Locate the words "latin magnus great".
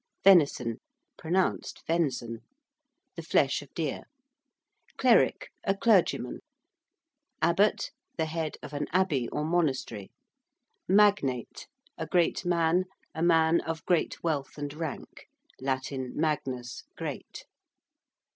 15.59-17.45